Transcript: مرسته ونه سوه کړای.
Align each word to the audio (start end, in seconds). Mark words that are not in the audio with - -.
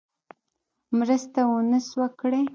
مرسته 0.97 1.39
ونه 1.49 1.79
سوه 1.89 2.07
کړای. 2.19 2.45